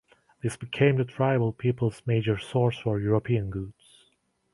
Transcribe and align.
This 0.41 0.57
became 0.57 0.97
the 0.97 1.05
tribal 1.05 1.53
people's 1.53 2.01
major 2.07 2.35
source 2.35 2.79
for 2.79 2.99
European 2.99 3.51
goods. 3.51 4.07